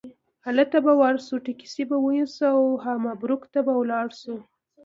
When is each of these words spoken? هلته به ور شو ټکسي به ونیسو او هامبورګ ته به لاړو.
هلته 0.45 0.77
به 0.85 0.93
ور 1.01 1.15
شو 1.25 1.35
ټکسي 1.45 1.83
به 1.89 1.97
ونیسو 1.99 2.43
او 2.57 2.61
هامبورګ 2.83 3.41
ته 3.53 3.59
به 3.65 3.73
لاړو. 3.91 4.35